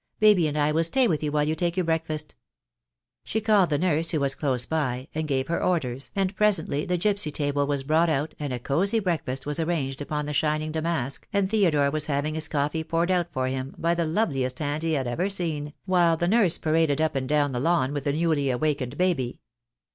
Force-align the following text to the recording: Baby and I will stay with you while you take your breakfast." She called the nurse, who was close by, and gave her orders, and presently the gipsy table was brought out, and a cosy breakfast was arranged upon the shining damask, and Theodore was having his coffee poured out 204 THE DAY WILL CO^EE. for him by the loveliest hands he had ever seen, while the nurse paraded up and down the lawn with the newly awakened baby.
Baby 0.19 0.47
and 0.47 0.57
I 0.57 0.71
will 0.71 0.83
stay 0.83 1.07
with 1.07 1.21
you 1.21 1.31
while 1.31 1.43
you 1.43 1.53
take 1.53 1.77
your 1.77 1.83
breakfast." 1.83 2.33
She 3.23 3.39
called 3.39 3.69
the 3.69 3.77
nurse, 3.77 4.09
who 4.09 4.19
was 4.19 4.33
close 4.33 4.65
by, 4.65 5.07
and 5.13 5.27
gave 5.27 5.47
her 5.47 5.61
orders, 5.61 6.09
and 6.15 6.35
presently 6.35 6.85
the 6.85 6.97
gipsy 6.97 7.29
table 7.29 7.67
was 7.67 7.83
brought 7.83 8.09
out, 8.09 8.33
and 8.39 8.51
a 8.51 8.57
cosy 8.57 8.97
breakfast 8.99 9.45
was 9.45 9.59
arranged 9.59 10.01
upon 10.01 10.25
the 10.25 10.33
shining 10.33 10.71
damask, 10.71 11.27
and 11.31 11.51
Theodore 11.51 11.91
was 11.91 12.07
having 12.07 12.33
his 12.33 12.47
coffee 12.47 12.83
poured 12.83 13.11
out 13.11 13.31
204 13.33 13.43
THE 13.43 13.49
DAY 13.49 13.53
WILL 13.53 13.59
CO^EE. 13.59 13.67
for 13.69 13.69
him 13.69 13.75
by 13.81 13.93
the 13.93 14.05
loveliest 14.05 14.57
hands 14.57 14.83
he 14.83 14.93
had 14.93 15.05
ever 15.05 15.29
seen, 15.29 15.73
while 15.85 16.17
the 16.17 16.27
nurse 16.27 16.57
paraded 16.57 16.99
up 16.99 17.13
and 17.13 17.29
down 17.29 17.51
the 17.51 17.59
lawn 17.59 17.93
with 17.93 18.05
the 18.05 18.13
newly 18.13 18.49
awakened 18.49 18.97
baby. 18.97 19.37